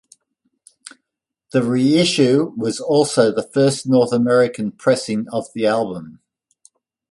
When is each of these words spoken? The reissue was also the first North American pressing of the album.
The 1.51 1.61
reissue 1.61 2.53
was 2.57 2.79
also 2.79 3.31
the 3.31 3.43
first 3.47 3.85
North 3.87 4.11
American 4.11 4.71
pressing 4.71 5.27
of 5.31 5.53
the 5.53 5.67
album. 5.67 6.21